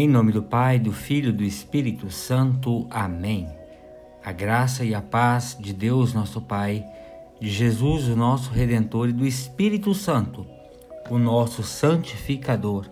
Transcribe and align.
Em 0.00 0.06
nome 0.06 0.30
do 0.30 0.44
Pai, 0.44 0.78
do 0.78 0.92
Filho 0.92 1.30
e 1.30 1.32
do 1.32 1.42
Espírito 1.42 2.08
Santo. 2.08 2.86
Amém. 2.88 3.48
A 4.24 4.30
graça 4.30 4.84
e 4.84 4.94
a 4.94 5.02
paz 5.02 5.56
de 5.58 5.72
Deus, 5.72 6.14
nosso 6.14 6.40
Pai, 6.40 6.86
de 7.40 7.50
Jesus, 7.50 8.06
o 8.06 8.14
nosso 8.14 8.52
Redentor, 8.52 9.08
e 9.08 9.12
do 9.12 9.26
Espírito 9.26 9.92
Santo, 9.94 10.46
o 11.10 11.18
nosso 11.18 11.64
santificador, 11.64 12.86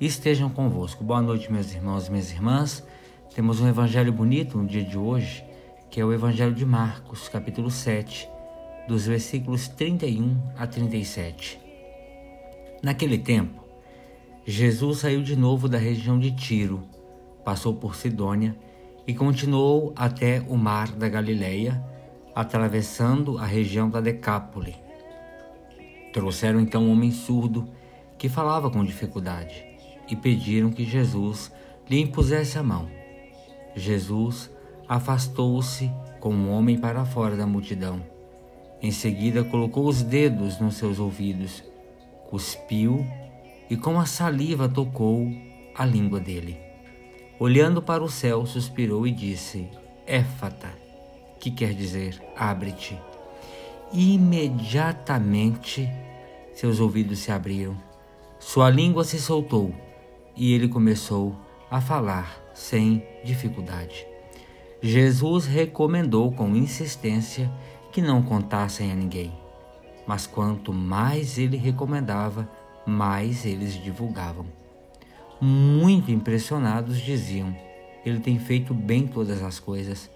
estejam 0.00 0.50
convosco. 0.50 1.04
Boa 1.04 1.22
noite, 1.22 1.52
meus 1.52 1.72
irmãos 1.72 2.08
e 2.08 2.10
minhas 2.10 2.32
irmãs. 2.32 2.84
Temos 3.36 3.60
um 3.60 3.68
evangelho 3.68 4.12
bonito 4.12 4.58
no 4.58 4.66
dia 4.66 4.82
de 4.82 4.98
hoje, 4.98 5.44
que 5.88 6.00
é 6.00 6.04
o 6.04 6.12
Evangelho 6.12 6.52
de 6.52 6.66
Marcos, 6.66 7.28
capítulo 7.28 7.70
7, 7.70 8.28
dos 8.88 9.06
versículos 9.06 9.68
31 9.68 10.36
a 10.58 10.66
37. 10.66 11.56
Naquele 12.82 13.16
tempo, 13.16 13.67
Jesus 14.50 15.00
saiu 15.00 15.22
de 15.22 15.36
novo 15.36 15.68
da 15.68 15.76
região 15.76 16.18
de 16.18 16.30
Tiro, 16.30 16.82
passou 17.44 17.74
por 17.74 17.94
Sidônia 17.94 18.56
e 19.06 19.12
continuou 19.12 19.92
até 19.94 20.42
o 20.48 20.56
mar 20.56 20.90
da 20.90 21.06
Galileia, 21.06 21.84
atravessando 22.34 23.36
a 23.36 23.44
região 23.44 23.90
da 23.90 24.00
Decápole. 24.00 24.74
Trouxeram 26.14 26.60
então 26.60 26.84
um 26.84 26.92
homem 26.92 27.10
surdo 27.10 27.68
que 28.16 28.26
falava 28.26 28.70
com 28.70 28.82
dificuldade 28.82 29.66
e 30.08 30.16
pediram 30.16 30.70
que 30.70 30.82
Jesus 30.82 31.52
lhe 31.86 32.00
impusesse 32.00 32.58
a 32.58 32.62
mão. 32.62 32.88
Jesus 33.76 34.50
afastou-se 34.88 35.90
com 36.20 36.34
o 36.34 36.48
homem 36.48 36.78
para 36.78 37.04
fora 37.04 37.36
da 37.36 37.46
multidão. 37.46 38.00
Em 38.80 38.92
seguida, 38.92 39.44
colocou 39.44 39.86
os 39.86 40.02
dedos 40.02 40.58
nos 40.58 40.76
seus 40.76 40.98
ouvidos, 40.98 41.62
cuspiu 42.30 43.06
e 43.70 43.76
com 43.76 43.98
a 44.00 44.06
saliva 44.06 44.68
tocou 44.68 45.30
a 45.74 45.84
língua 45.84 46.18
dele. 46.20 46.58
Olhando 47.38 47.80
para 47.80 48.02
o 48.02 48.08
céu, 48.08 48.44
suspirou 48.46 49.06
e 49.06 49.12
disse: 49.12 49.68
Éfata, 50.06 50.70
que 51.38 51.50
quer 51.50 51.72
dizer 51.74 52.20
abre-te. 52.36 52.98
Imediatamente 53.92 55.88
seus 56.52 56.80
ouvidos 56.80 57.20
se 57.20 57.30
abriram, 57.30 57.76
sua 58.40 58.68
língua 58.68 59.04
se 59.04 59.20
soltou 59.20 59.72
e 60.36 60.52
ele 60.52 60.66
começou 60.66 61.36
a 61.70 61.80
falar 61.80 62.42
sem 62.52 63.06
dificuldade. 63.24 64.04
Jesus 64.82 65.46
recomendou 65.46 66.32
com 66.32 66.56
insistência 66.56 67.48
que 67.92 68.02
não 68.02 68.22
contassem 68.22 68.90
a 68.90 68.94
ninguém, 68.94 69.32
mas 70.06 70.26
quanto 70.26 70.72
mais 70.72 71.38
ele 71.38 71.56
recomendava, 71.56 72.48
mais 72.86 73.44
eles 73.44 73.74
divulgavam. 73.74 74.46
Muito 75.40 76.10
impressionados 76.10 76.98
diziam: 77.00 77.56
Ele 78.04 78.20
tem 78.20 78.38
feito 78.38 78.74
bem 78.74 79.06
todas 79.06 79.42
as 79.42 79.60
coisas. 79.60 80.10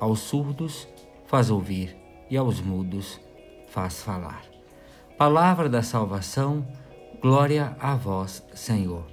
Aos 0.00 0.20
surdos 0.20 0.88
faz 1.26 1.50
ouvir 1.50 1.96
e 2.28 2.36
aos 2.36 2.60
mudos 2.60 3.20
faz 3.68 4.02
falar. 4.02 4.42
Palavra 5.16 5.68
da 5.68 5.82
salvação, 5.82 6.66
glória 7.20 7.76
a 7.78 7.94
vós, 7.94 8.42
Senhor. 8.54 9.06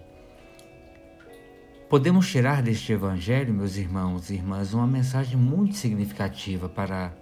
Podemos 1.91 2.27
tirar 2.29 2.61
deste 2.61 2.94
evangelho, 2.94 3.53
meus 3.53 3.75
irmãos 3.75 4.29
e 4.29 4.35
irmãs, 4.35 4.73
uma 4.73 4.88
mensagem 4.88 5.38
muito 5.38 5.75
significativa 5.75 6.69
para 6.69 7.13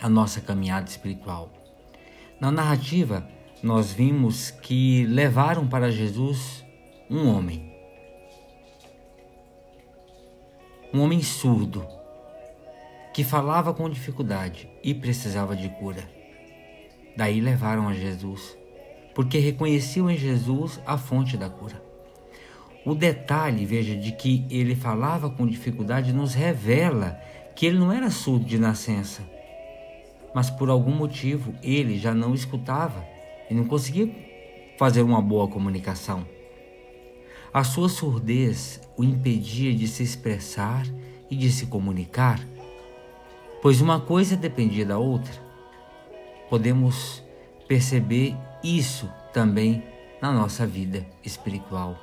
a 0.00 0.08
nossa 0.08 0.40
caminhada 0.40 0.88
espiritual. 0.88 1.50
Na 2.40 2.52
narrativa, 2.52 3.26
nós 3.62 3.92
vimos 3.92 4.50
que 4.50 5.04
levaram 5.04 5.68
para 5.68 5.90
Jesus 5.90 6.64
um 7.10 7.28
homem. 7.28 7.70
Um 10.94 11.00
homem 11.02 11.20
surdo, 11.20 11.86
que 13.12 13.22
falava 13.22 13.74
com 13.74 13.90
dificuldade 13.90 14.68
e 14.82 14.94
precisava 14.94 15.54
de 15.54 15.68
cura. 15.68 16.08
Daí 17.14 17.38
levaram 17.40 17.86
a 17.86 17.92
Jesus, 17.92 18.56
porque 19.14 19.38
reconheciam 19.38 20.10
em 20.10 20.16
Jesus 20.16 20.80
a 20.86 20.96
fonte 20.96 21.36
da 21.36 21.50
cura. 21.50 21.82
O 22.84 22.94
detalhe, 22.94 23.66
veja, 23.66 23.94
de 23.94 24.12
que 24.12 24.46
ele 24.48 24.74
falava 24.74 25.28
com 25.28 25.46
dificuldade 25.46 26.14
nos 26.14 26.32
revela 26.32 27.20
que 27.54 27.66
ele 27.66 27.78
não 27.78 27.92
era 27.92 28.08
surdo 28.08 28.46
de 28.46 28.58
nascença, 28.58 29.22
mas 30.34 30.48
por 30.48 30.70
algum 30.70 30.92
motivo 30.92 31.54
ele 31.62 31.98
já 31.98 32.14
não 32.14 32.32
escutava 32.32 33.19
e 33.50 33.54
não 33.54 33.64
conseguia 33.64 34.08
fazer 34.78 35.02
uma 35.02 35.20
boa 35.20 35.48
comunicação. 35.48 36.24
A 37.52 37.64
sua 37.64 37.88
surdez 37.88 38.80
o 38.96 39.02
impedia 39.02 39.74
de 39.74 39.88
se 39.88 40.04
expressar 40.04 40.86
e 41.28 41.34
de 41.34 41.50
se 41.50 41.66
comunicar, 41.66 42.40
pois 43.60 43.80
uma 43.80 44.00
coisa 44.00 44.36
dependia 44.36 44.86
da 44.86 44.98
outra. 44.98 45.32
Podemos 46.48 47.22
perceber 47.66 48.36
isso 48.62 49.10
também 49.32 49.82
na 50.22 50.32
nossa 50.32 50.66
vida 50.66 51.04
espiritual. 51.24 51.96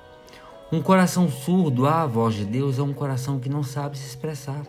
Um 0.72 0.82
coração 0.82 1.30
surdo 1.30 1.88
à 1.88 2.06
voz 2.06 2.36
de 2.36 2.44
Deus 2.44 2.78
é 2.78 2.82
um 2.82 2.94
coração 2.94 3.40
que 3.40 3.48
não 3.48 3.64
sabe 3.64 3.98
se 3.98 4.06
expressar, 4.06 4.64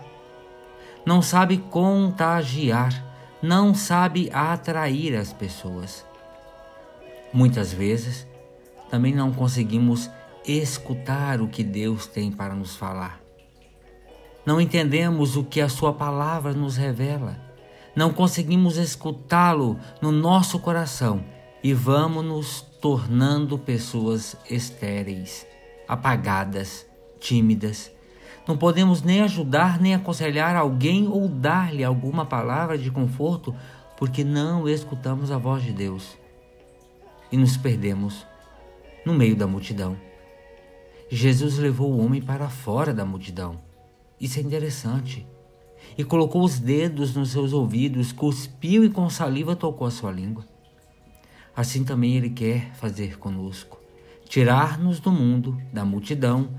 não 1.05 1.21
sabe 1.21 1.59
contagiar, 1.59 3.05
não 3.43 3.75
sabe 3.75 4.31
atrair 4.33 5.17
as 5.17 5.33
pessoas. 5.33 6.08
Muitas 7.33 7.73
vezes 7.73 8.27
também 8.91 9.15
não 9.15 9.33
conseguimos 9.33 10.11
escutar 10.47 11.43
o 11.43 11.49
que 11.49 11.63
Deus 11.63 12.07
tem 12.07 12.33
para 12.33 12.55
nos 12.55 12.75
falar. 12.75 13.21
Não 14.47 14.59
entendemos 14.59 15.37
o 15.37 15.45
que 15.45 15.61
a 15.61 15.69
Sua 15.69 15.93
palavra 15.93 16.55
nos 16.55 16.77
revela. 16.77 17.39
Não 17.95 18.13
conseguimos 18.13 18.79
escutá-lo 18.79 19.79
no 20.01 20.11
nosso 20.11 20.59
coração 20.59 21.23
e 21.63 21.75
vamos 21.75 22.25
nos 22.25 22.61
tornando 22.81 23.59
pessoas 23.59 24.35
estéreis, 24.49 25.47
apagadas, 25.87 26.87
tímidas. 27.21 27.91
Não 28.47 28.57
podemos 28.57 29.03
nem 29.03 29.21
ajudar 29.21 29.79
nem 29.79 29.95
aconselhar 29.95 30.57
alguém 30.57 31.07
ou 31.07 31.29
dar-lhe 31.29 31.85
alguma 31.85 32.25
palavra 32.25 32.79
de 32.79 32.91
conforto 32.91 33.55
porque 33.99 34.25
não 34.25 34.67
escutamos 34.67 35.31
a 35.31 35.37
voz 35.37 35.63
de 35.63 35.73
Deus 35.73 36.17
e 37.31 37.37
nos 37.37 37.57
perdemos 37.57 38.27
no 39.05 39.15
meio 39.15 39.37
da 39.37 39.47
multidão. 39.47 39.97
Jesus 41.11 41.57
levou 41.59 41.93
o 41.93 42.05
homem 42.05 42.21
para 42.21 42.49
fora 42.49 42.93
da 42.93 43.05
multidão. 43.05 43.59
Isso 44.21 44.39
é 44.39 44.43
interessante. 44.43 45.27
E 45.97 46.05
colocou 46.05 46.45
os 46.45 46.59
dedos 46.59 47.15
nos 47.15 47.31
seus 47.31 47.53
ouvidos, 47.53 48.13
cuspiu 48.13 48.85
e 48.85 48.91
com 48.91 49.09
saliva 49.09 49.57
tocou 49.57 49.87
a 49.87 49.91
sua 49.91 50.13
língua. 50.13 50.45
Assim 51.57 51.83
também 51.83 52.17
Ele 52.17 52.31
quer 52.31 52.73
fazer 52.75 53.19
conosco, 53.19 53.81
tirar-nos 54.29 55.01
do 55.01 55.11
mundo, 55.11 55.61
da 55.73 55.85
multidão, 55.85 56.51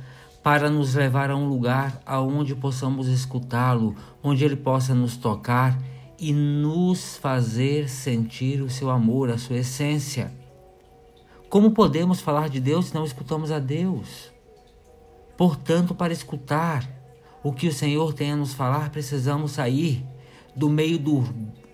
para 0.43 0.69
nos 0.69 0.95
levar 0.95 1.29
a 1.29 1.35
um 1.35 1.47
lugar 1.47 2.01
aonde 2.05 2.55
possamos 2.55 3.07
escutá-lo, 3.07 3.95
onde 4.23 4.43
Ele 4.43 4.55
possa 4.55 4.95
nos 4.95 5.15
tocar 5.15 5.77
e 6.17 6.33
nos 6.33 7.17
fazer 7.17 7.87
sentir 7.87 8.61
o 8.61 8.69
seu 8.69 8.89
amor, 8.89 9.29
a 9.29 9.37
sua 9.37 9.57
essência. 9.57 10.38
Como 11.49 11.71
podemos 11.71 12.21
falar 12.21 12.47
de 12.47 12.59
Deus 12.59 12.87
se 12.87 12.93
não 12.93 13.03
escutamos 13.03 13.51
a 13.51 13.57
Deus? 13.57 14.31
Portanto, 15.35 15.95
para 15.95 16.13
escutar 16.13 16.87
o 17.43 17.51
que 17.51 17.67
o 17.67 17.73
Senhor 17.73 18.13
tem 18.13 18.31
a 18.33 18.35
nos 18.35 18.53
falar, 18.53 18.91
precisamos 18.91 19.53
sair 19.53 20.05
do 20.55 20.69
meio 20.69 20.99
do, 20.99 21.23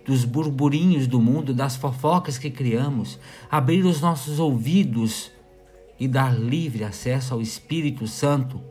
dos 0.06 0.24
burburinhos 0.24 1.08
do 1.08 1.20
mundo, 1.20 1.54
das 1.54 1.76
fofocas 1.76 2.38
que 2.38 2.50
criamos, 2.50 3.20
abrir 3.52 3.84
os 3.84 4.00
nossos 4.00 4.40
ouvidos 4.40 5.30
e 6.00 6.08
dar 6.08 6.40
livre 6.40 6.86
acesso 6.86 7.34
ao 7.34 7.42
Espírito 7.42 8.08
Santo, 8.08 8.62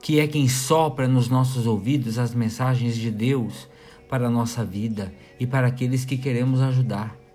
que 0.00 0.18
é 0.18 0.26
quem 0.26 0.48
sopra 0.48 1.06
nos 1.06 1.28
nossos 1.28 1.66
ouvidos 1.66 2.18
as 2.18 2.32
mensagens 2.32 2.96
de 2.96 3.10
Deus 3.10 3.68
para 4.08 4.28
a 4.28 4.30
nossa 4.30 4.64
vida 4.64 5.12
e 5.38 5.46
para 5.46 5.66
aqueles 5.66 6.06
que 6.06 6.16
queremos 6.16 6.62
ajudar. 6.62 7.27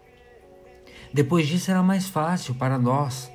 Depois 1.14 1.48
disso 1.48 1.70
era 1.70 1.84
mais 1.84 2.08
fácil 2.08 2.56
para 2.56 2.80
nós 2.80 3.32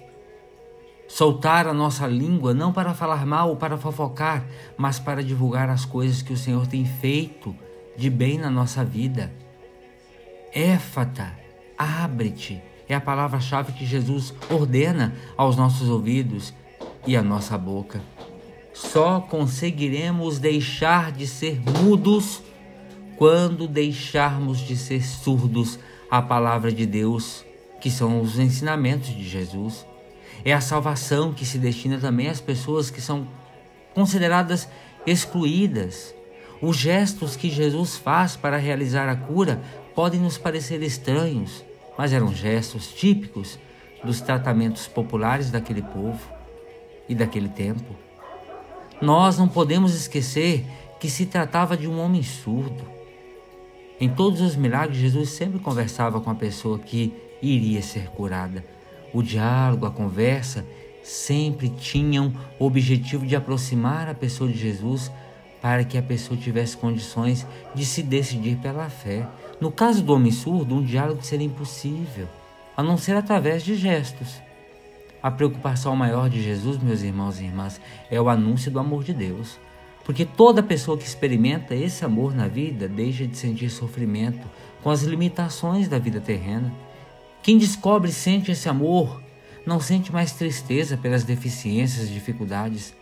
soltar 1.07 1.67
a 1.67 1.73
nossa 1.73 2.07
língua, 2.07 2.53
não 2.53 2.73
para 2.73 2.93
falar 2.93 3.25
mal 3.25 3.51
ou 3.51 3.57
para 3.57 3.79
fofocar, 3.79 4.45
mas 4.77 4.99
para 4.99 5.23
divulgar 5.23 5.71
as 5.71 5.85
coisas 5.85 6.21
que 6.21 6.33
o 6.33 6.37
Senhor 6.37 6.67
tem 6.67 6.85
feito 6.85 7.55
de 7.97 8.11
bem 8.11 8.37
na 8.37 8.51
nossa 8.51 8.85
vida. 8.85 9.33
Éfata, 10.53 11.33
abre-te, 11.79 12.61
é 12.89 12.95
a 12.95 13.01
palavra-chave 13.01 13.73
que 13.73 13.87
Jesus 13.87 14.35
ordena 14.51 15.15
aos 15.37 15.57
nossos 15.57 15.89
ouvidos 15.89 16.53
e 17.07 17.17
à 17.17 17.23
nossa 17.23 17.57
boca. 17.57 18.03
Só 18.75 19.21
conseguiremos 19.21 20.39
deixar 20.39 21.13
de 21.13 21.27
ser 21.27 21.61
mudos 21.61 22.43
quando 23.17 23.67
deixarmos 23.67 24.59
de 24.59 24.77
ser 24.77 25.03
surdos 25.03 25.79
à 26.11 26.21
palavra 26.21 26.71
de 26.73 26.87
Deus 26.87 27.48
que 27.81 27.91
são 27.91 28.21
os 28.21 28.39
ensinamentos 28.39 29.09
de 29.09 29.29
Jesus. 29.29 29.87
É 30.45 30.53
a 30.53 30.61
salvação 30.61 31.33
que 31.33 31.45
se 31.45 31.59
destina 31.59 31.99
também 31.99 32.29
às 32.29 32.41
pessoas 32.41 32.91
que 32.91 33.01
são 33.01 33.27
consideradas 33.95 34.69
excluídas. 35.07 36.15
Os 36.61 36.77
gestos 36.77 37.37
que 37.37 37.51
Jesus 37.51 37.97
faz 37.97 38.37
para 38.37 38.57
realizar 38.57 39.09
a 39.09 39.17
cura 39.17 39.61
podem 39.95 40.21
nos 40.21 40.39
parecer 40.39 40.83
estranhos, 40.83 41.65
mas 41.97 42.13
eram 42.13 42.33
gestos 42.33 42.89
típicos 42.89 43.59
dos 44.05 44.21
tratamentos 44.21 44.87
populares 44.87 45.51
daquele 45.51 45.83
povo 45.83 46.21
e 47.09 47.15
daquele 47.15 47.49
tempo. 47.49 47.97
Nós 49.01 49.39
não 49.39 49.49
podemos 49.49 49.95
esquecer 49.95 50.65
que 50.99 51.09
se 51.09 51.27
tratava 51.27 51.77
de 51.77 51.87
um 51.87 52.01
homem 52.01 52.23
surdo. 52.23 52.85
Em 54.01 54.09
todos 54.09 54.41
os 54.41 54.57
milagres, 54.57 54.99
Jesus 54.99 55.31
sempre 55.31 55.59
conversava 55.59 56.21
com 56.21 56.31
a 56.31 56.35
pessoa 56.35 56.79
que 56.79 57.13
iria 57.43 57.83
ser 57.83 58.09
curada. 58.11 58.65
O 59.13 59.23
diálogo, 59.23 59.87
a 59.87 59.91
conversa, 59.91 60.65
sempre 61.03 61.69
tinham 61.71 62.33
o 62.59 62.67
objetivo 62.67 63.27
de 63.27 63.35
aproximar 63.35 64.09
a 64.09 64.15
pessoa 64.15 64.51
de 64.51 64.59
Jesus 64.59 65.11
para 65.61 65.85
que 65.85 65.99
a 65.99 66.03
pessoa 66.03 66.39
tivesse 66.39 66.77
condições 66.77 67.47
de 67.75 67.85
se 67.85 68.03
decidir 68.03 68.57
pela 68.59 68.89
fé. 68.89 69.27
No 69.61 69.73
caso 69.73 70.03
do 70.03 70.13
homem 70.13 70.31
surdo, 70.31 70.77
um 70.77 70.83
diálogo 70.83 71.23
seria 71.23 71.47
impossível, 71.47 72.29
a 72.77 72.83
não 72.83 72.97
ser 72.97 73.17
através 73.17 73.63
de 73.63 73.75
gestos. 73.75 74.41
A 75.21 75.31
preocupação 75.31 75.97
maior 75.97 76.31
de 76.31 76.41
Jesus, 76.41 76.79
meus 76.79 77.03
irmãos 77.03 77.41
e 77.41 77.45
irmãs, 77.45 77.81
é 78.09 78.21
o 78.21 78.29
anúncio 78.29 78.71
do 78.71 78.79
amor 78.79 79.03
de 79.03 79.13
Deus. 79.13 79.59
Porque 80.05 80.25
toda 80.25 80.63
pessoa 80.63 80.97
que 80.97 81.05
experimenta 81.05 81.75
esse 81.75 82.05
amor 82.05 82.35
na 82.35 82.47
vida 82.47 82.89
deixa 82.89 83.27
de 83.27 83.37
sentir 83.37 83.69
sofrimento 83.69 84.47
com 84.83 84.91
as 84.91 85.03
limitações 85.03 85.89
da 85.89 85.99
vida 85.99 86.21
terrena. 86.21 86.73
Quem 87.43 87.59
descobre 87.59 88.11
e 88.11 88.13
sente 88.13 88.51
esse 88.51 88.69
amor 88.69 89.23
não 89.65 89.81
sente 89.81 90.11
mais 90.11 90.33
tristeza 90.33 90.97
pelas 90.97 91.25
deficiências 91.25 92.09
e 92.09 92.13
dificuldades. 92.13 92.95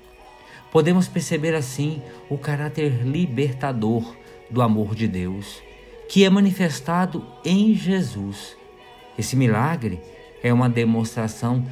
Podemos 0.73 1.07
perceber 1.07 1.55
assim 1.55 2.03
o 2.29 2.37
caráter 2.37 3.07
libertador 3.07 4.17
do 4.51 4.61
amor 4.61 4.95
de 4.95 5.07
Deus, 5.07 5.63
que 6.09 6.25
é 6.25 6.31
manifestado 6.31 7.25
em 7.45 7.75
Jesus. 7.75 8.57
Esse 9.17 9.37
milagre 9.37 10.01
é 10.43 10.53
uma 10.53 10.69
demonstração 10.69 11.65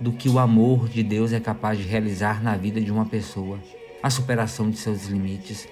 do 0.00 0.12
que 0.12 0.28
o 0.28 0.38
amor 0.38 0.88
de 0.88 1.02
Deus 1.02 1.32
é 1.32 1.40
capaz 1.40 1.78
de 1.78 1.84
realizar 1.84 2.42
na 2.42 2.56
vida 2.56 2.80
de 2.80 2.90
uma 2.90 3.04
pessoa, 3.04 3.58
a 4.02 4.10
superação 4.10 4.70
de 4.70 4.78
seus 4.78 5.06
limites. 5.06 5.68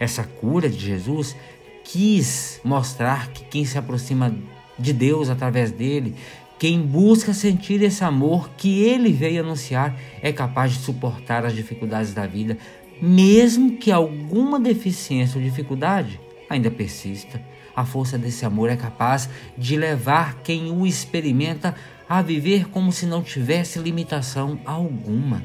Essa 0.00 0.24
cura 0.24 0.68
de 0.68 0.78
Jesus 0.78 1.36
quis 1.84 2.60
mostrar 2.64 3.28
que 3.28 3.44
quem 3.44 3.64
se 3.64 3.76
aproxima 3.76 4.34
de 4.78 4.92
Deus 4.92 5.28
através 5.28 5.70
dele, 5.70 6.14
quem 6.58 6.80
busca 6.80 7.34
sentir 7.34 7.82
esse 7.82 8.04
amor 8.04 8.50
que 8.56 8.82
ele 8.82 9.12
veio 9.12 9.42
anunciar, 9.42 9.96
é 10.22 10.32
capaz 10.32 10.72
de 10.72 10.78
suportar 10.78 11.44
as 11.44 11.54
dificuldades 11.54 12.14
da 12.14 12.26
vida, 12.26 12.56
mesmo 13.02 13.76
que 13.76 13.90
alguma 13.90 14.58
deficiência 14.58 15.36
ou 15.36 15.44
dificuldade 15.44 16.20
ainda 16.48 16.70
persista. 16.70 17.42
A 17.74 17.84
força 17.84 18.16
desse 18.16 18.46
amor 18.46 18.70
é 18.70 18.76
capaz 18.76 19.28
de 19.58 19.76
levar 19.76 20.36
quem 20.42 20.70
o 20.70 20.86
experimenta 20.86 21.74
a 22.08 22.22
viver 22.22 22.68
como 22.68 22.92
se 22.92 23.04
não 23.04 23.22
tivesse 23.22 23.78
limitação 23.78 24.60
alguma. 24.64 25.42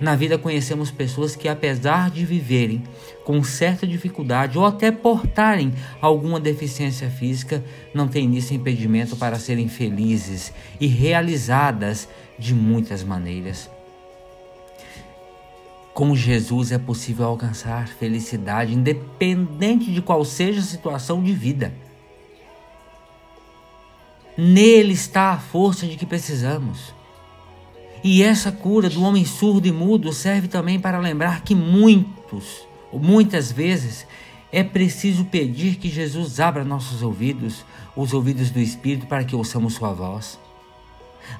Na 0.00 0.14
vida 0.14 0.36
conhecemos 0.36 0.90
pessoas 0.90 1.34
que, 1.34 1.48
apesar 1.48 2.10
de 2.10 2.24
viverem 2.24 2.82
com 3.24 3.42
certa 3.42 3.86
dificuldade 3.86 4.58
ou 4.58 4.64
até 4.66 4.90
portarem 4.90 5.72
alguma 6.00 6.38
deficiência 6.38 7.08
física, 7.08 7.64
não 7.94 8.06
têm 8.06 8.28
nisso 8.28 8.52
impedimento 8.52 9.16
para 9.16 9.38
serem 9.38 9.68
felizes 9.68 10.52
e 10.78 10.86
realizadas 10.86 12.08
de 12.38 12.54
muitas 12.54 13.02
maneiras. 13.02 13.70
Com 15.94 16.14
Jesus 16.14 16.72
é 16.72 16.78
possível 16.78 17.24
alcançar 17.24 17.88
felicidade, 17.88 18.74
independente 18.74 19.90
de 19.90 20.02
qual 20.02 20.22
seja 20.26 20.60
a 20.60 20.64
situação 20.64 21.22
de 21.22 21.32
vida. 21.32 21.72
Nele 24.36 24.92
está 24.92 25.30
a 25.30 25.38
força 25.38 25.86
de 25.86 25.96
que 25.96 26.04
precisamos. 26.04 26.95
E 28.08 28.22
essa 28.22 28.52
cura 28.52 28.88
do 28.88 29.02
homem 29.02 29.24
surdo 29.24 29.66
e 29.66 29.72
mudo 29.72 30.12
serve 30.12 30.46
também 30.46 30.78
para 30.78 30.96
lembrar 31.00 31.42
que 31.42 31.56
muitos, 31.56 32.64
ou 32.92 33.00
muitas 33.00 33.50
vezes, 33.50 34.06
é 34.52 34.62
preciso 34.62 35.24
pedir 35.24 35.74
que 35.74 35.88
Jesus 35.88 36.38
abra 36.38 36.64
nossos 36.64 37.02
ouvidos, 37.02 37.64
os 37.96 38.14
ouvidos 38.14 38.48
do 38.52 38.60
Espírito, 38.60 39.08
para 39.08 39.24
que 39.24 39.34
ouçamos 39.34 39.74
Sua 39.74 39.92
voz. 39.92 40.38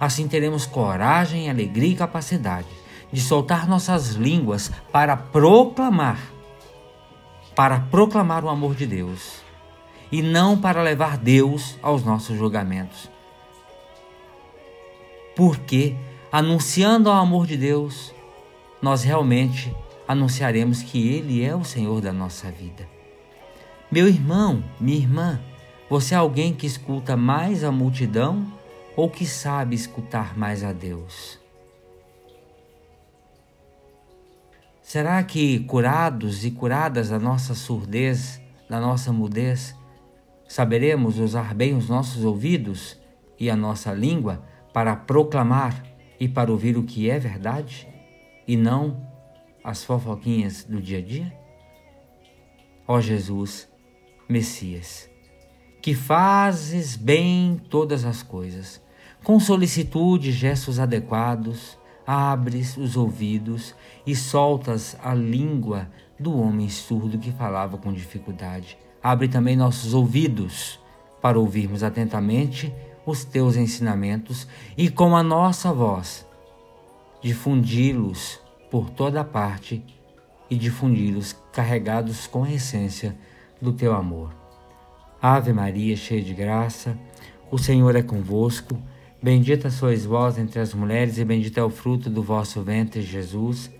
Assim 0.01 0.27
teremos 0.27 0.67
coragem, 0.67 1.49
alegria 1.49 1.93
e 1.93 1.95
capacidade 1.95 2.67
de 3.12 3.21
soltar 3.21 3.69
nossas 3.69 4.15
línguas 4.15 4.73
para 4.91 5.17
proclamar, 5.17 6.19
para 7.55 7.79
proclamar 7.79 8.45
o 8.45 8.49
amor 8.49 8.75
de 8.75 8.87
Deus 8.87 9.37
e 10.11 10.21
não 10.21 10.59
para 10.59 10.83
levar 10.83 11.17
Deus 11.17 11.79
aos 11.81 12.05
nossos 12.05 12.37
julgamentos. 12.37 13.09
Porque, 15.37 15.95
anunciando 16.37 17.09
o 17.09 17.12
amor 17.15 17.47
de 17.47 17.56
Deus, 17.56 18.15
nós 18.83 19.03
realmente 19.03 19.75
anunciaremos 20.06 20.83
que 20.83 21.09
Ele 21.09 21.43
é 21.43 21.56
o 21.56 21.65
Senhor 21.65 22.03
da 22.03 22.12
nossa 22.12 22.50
vida. 22.50 22.87
Meu 23.91 24.06
irmão, 24.06 24.62
minha 24.79 24.99
irmã, 24.99 25.41
você 25.88 26.15
é 26.15 26.19
alguém 26.19 26.53
que 26.53 26.67
escuta 26.67 27.17
mais 27.17 27.65
a 27.65 27.73
multidão 27.73 28.47
ou 28.94 29.09
que 29.09 29.25
sabe 29.25 29.75
escutar 29.75 30.37
mais 30.37 30.62
a 30.62 30.75
Deus? 30.75 31.41
Será 34.83 35.23
que 35.23 35.61
curados 35.61 36.44
e 36.44 36.50
curadas 36.50 37.09
da 37.09 37.19
nossa 37.19 37.55
surdez, 37.55 38.43
da 38.69 38.79
nossa 38.79 39.11
mudez, 39.11 39.75
Saberemos 40.47 41.19
usar 41.19 41.55
bem 41.55 41.75
os 41.75 41.88
nossos 41.88 42.23
ouvidos 42.23 42.97
e 43.41 43.50
a 43.50 43.56
nossa 43.56 43.93
língua 43.93 44.44
para 44.73 44.94
proclamar 44.94 45.96
e 46.19 46.29
para 46.29 46.51
ouvir 46.51 46.77
o 46.77 46.83
que 46.83 47.11
é 47.11 47.19
verdade 47.19 47.89
e 48.47 48.57
não 48.57 49.07
as 49.63 49.85
fofoquinhas 49.85 50.65
do 50.65 50.81
dia 50.81 50.99
a 50.99 51.03
dia? 51.03 51.33
Ó 52.87 53.01
Jesus, 53.01 53.69
Messias, 54.29 55.11
que 55.83 55.95
fazes 55.95 56.97
bem 56.97 57.61
todas 57.69 58.05
as 58.05 58.23
coisas, 58.23 58.81
com 59.25 59.40
solicitude 59.40 60.31
e 60.31 60.33
gestos 60.33 60.79
adequados, 60.79 61.79
abres 62.07 62.76
os 62.76 62.97
ouvidos 62.97 63.75
e 64.07 64.14
soltas 64.14 64.97
a 65.02 65.12
língua 65.12 65.90
do 66.19 66.38
homem 66.38 66.69
surdo 66.69 67.19
que 67.19 67.33
falava 67.33 67.76
com 67.76 67.93
dificuldade 67.93 68.79
Abre 69.07 69.29
também 69.29 69.55
nossos 69.55 69.95
ouvidos 69.95 70.81
para 71.23 71.38
ouvirmos 71.38 71.85
atentamente 71.85 72.75
os 73.07 73.25
teus 73.25 73.57
ensinamentos 73.57 74.47
e 74.77 74.91
com 74.91 75.17
a 75.17 75.23
nossa 75.23 75.73
voz 75.73 76.27
difundi-los 77.23 78.41
por 78.71 78.91
toda 78.91 79.25
parte 79.25 79.83
e 80.51 80.57
difundi-los 80.57 81.35
carregados 81.53 82.27
com 82.27 82.45
a 82.45 82.53
essência 82.53 83.17
do 83.61 83.73
teu 83.73 83.95
amor. 83.95 84.35
Ave 85.21 85.53
Maria, 85.53 85.97
cheia 85.97 86.23
de 86.23 86.35
graça, 86.35 86.97
o 87.51 87.59
Senhor 87.59 87.97
é 87.97 88.03
convosco. 88.03 88.77
Bendita 89.23 89.71
sois 89.71 90.05
vós 90.05 90.39
entre 90.39 90.61
as 90.61 90.75
mulheres, 90.75 91.19
e 91.19 91.25
bendito 91.25 91.59
é 91.59 91.65
o 91.65 91.71
fruto 91.71 92.11
do 92.11 92.23
vosso 92.23 92.63
ventre, 92.63 93.03
Jesus. 93.03 93.71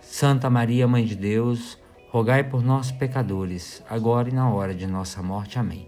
Santa 0.00 0.48
Maria, 0.48 0.88
Mãe 0.88 1.04
de 1.04 1.16
Deus, 1.16 1.76
rogai 2.08 2.44
por 2.44 2.62
nós, 2.62 2.90
pecadores, 2.90 3.82
agora 3.90 4.28
e 4.28 4.32
na 4.32 4.48
hora 4.48 4.74
de 4.74 4.86
nossa 4.86 5.22
morte. 5.22 5.58
Amém. 5.58 5.86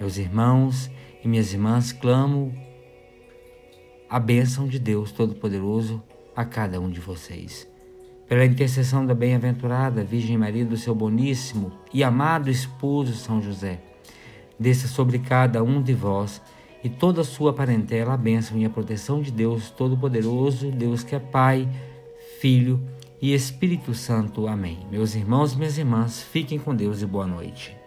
Meus 0.00 0.16
irmãos 0.16 0.90
e 1.24 1.28
minhas 1.28 1.52
irmãs, 1.52 1.90
clamo 1.90 2.54
a 4.08 4.20
bênção 4.20 4.68
de 4.68 4.78
Deus 4.78 5.10
Todo-Poderoso 5.10 6.02
a 6.36 6.44
cada 6.44 6.78
um 6.78 6.90
de 6.90 7.00
vocês. 7.00 7.66
Pela 8.28 8.44
intercessão 8.44 9.04
da 9.04 9.14
bem-aventurada 9.14 10.04
Virgem 10.04 10.36
Maria, 10.36 10.64
do 10.64 10.76
seu 10.76 10.94
boníssimo 10.94 11.72
e 11.92 12.04
amado 12.04 12.50
esposo 12.50 13.14
São 13.14 13.40
José, 13.40 13.80
desça 14.60 14.86
sobre 14.86 15.18
cada 15.18 15.62
um 15.62 15.82
de 15.82 15.94
vós 15.94 16.40
e 16.82 16.88
toda 16.88 17.22
a 17.22 17.24
sua 17.24 17.52
parentela 17.52 18.12
a 18.12 18.16
bênção 18.16 18.58
e 18.58 18.64
a 18.64 18.70
proteção 18.70 19.22
de 19.22 19.30
Deus 19.30 19.70
Todo-Poderoso, 19.70 20.70
Deus 20.70 21.02
que 21.02 21.14
é 21.14 21.18
Pai, 21.18 21.68
Filho 22.40 22.80
e 23.20 23.32
Espírito 23.32 23.94
Santo. 23.94 24.46
Amém. 24.46 24.86
Meus 24.90 25.14
irmãos 25.14 25.54
e 25.54 25.56
minhas 25.56 25.78
irmãs, 25.78 26.22
fiquem 26.22 26.58
com 26.58 26.74
Deus 26.74 27.00
e 27.00 27.06
boa 27.06 27.26
noite. 27.26 27.83